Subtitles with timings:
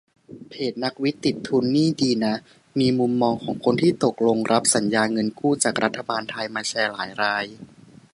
[0.49, 2.33] เพจ "นักวิทย์ติดทุน" นี่ดีนะ
[2.79, 7.45] มีมุมมองของคนที่ตกลงรับสัญญาเงินกู้จากรัฐบาลไทยมาแชร์หลายราย